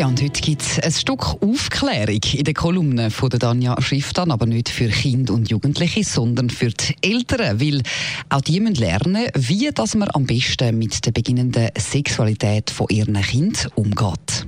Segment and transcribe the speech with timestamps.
[0.00, 4.30] Ja, und heute gibt es ein Stück Aufklärung in der Kolumne von der Danja Schifftan,
[4.30, 7.82] aber nicht für Kinder und Jugendliche, sondern für die Eltern, weil
[8.30, 13.20] auch die müssen lernen, wie dass man am besten mit der beginnenden Sexualität von ihren
[13.20, 14.46] Kind umgeht.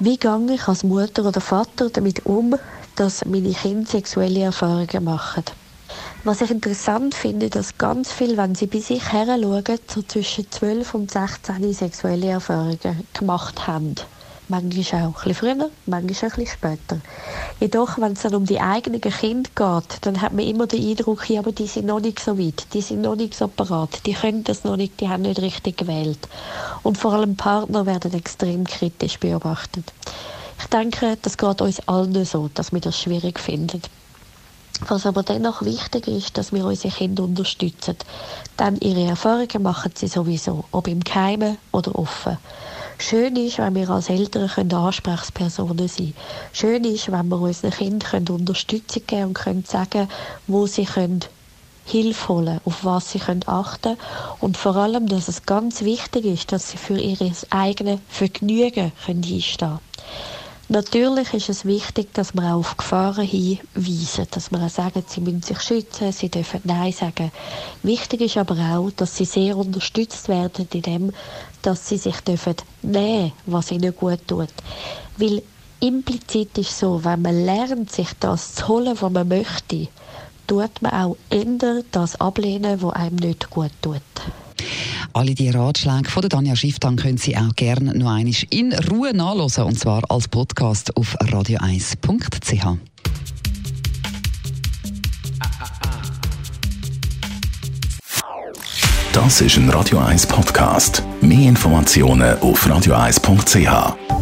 [0.00, 2.56] Wie gehe ich als Mutter oder Vater damit um,
[2.94, 5.44] dass meine Kinder sexuelle Erfahrungen machen?
[6.24, 10.50] Was ich interessant finde, dass ganz viel, wenn sie bei sich her schauen, so zwischen
[10.50, 12.78] 12 und 16 sexuelle Erfahrungen
[13.12, 13.96] gemacht haben
[14.48, 17.00] manchmal auch ein bisschen früher, manchmal auch ein bisschen später.
[17.60, 21.28] Jedoch, wenn es dann um die eigenen Kinder geht, dann hat man immer den Eindruck,
[21.28, 24.14] ja, aber die sind noch nicht so weit, die sind noch nicht so parat, die
[24.14, 26.28] können das noch nicht, die haben nicht richtig gewählt.
[26.82, 29.92] Und vor allem Partner werden extrem kritisch beobachtet.
[30.58, 33.82] Ich denke, das geht uns allen so, dass wir das schwierig finden.
[34.88, 37.96] Was aber dennoch wichtig ist, dass wir unsere Kinder unterstützen.
[38.58, 42.36] Denn ihre Erfahrungen machen sie sowieso, ob im Geheimen oder offen.
[42.98, 46.14] Schön ist, wenn wir als Eltern Ansprechpersonen sein können.
[46.52, 50.08] Schön ist, wenn wir unseren Kindern Unterstützung geben und können sagen,
[50.46, 51.20] wo sie können
[51.84, 53.96] Hilfe holen, auf was sie können achten
[54.40, 57.16] und vor allem, dass es ganz wichtig ist, dass sie für ihr
[57.50, 59.78] eigenes Vergnügen einstehen können.
[60.68, 65.60] Natürlich ist es wichtig, dass auch auf Gefahren hinweisen, dass auch sagen, sie müssen sich
[65.60, 67.30] schützen, sie dürfen Nein sagen.
[67.84, 71.12] Wichtig ist aber auch, dass sie sehr unterstützt werden in dem,
[71.62, 74.48] dass sie sich dürfen nehmen, was ihnen gut tut.
[75.16, 75.44] Weil
[75.78, 79.86] implizit ist so, wenn man lernt, sich das zu holen, was man möchte,
[80.48, 84.02] tut man auch ändern, das ablehnen, was einem nicht gut tut.
[85.16, 89.16] Alle die Ratschläge von der Danja Schifftan können Sie auch gerne noch einmal in Ruhe
[89.16, 92.76] nachlesen und zwar als Podcast auf radio1.ch.
[99.14, 101.02] Das ist ein Radio 1 Podcast.
[101.22, 104.15] Mehr Informationen auf radio1.ch.